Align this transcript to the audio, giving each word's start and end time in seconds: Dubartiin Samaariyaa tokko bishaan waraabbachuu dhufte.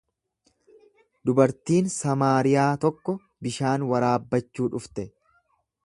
Dubartiin 1.29 1.91
Samaariyaa 1.97 2.65
tokko 2.87 3.15
bishaan 3.49 3.87
waraabbachuu 3.93 4.71
dhufte. 4.79 5.09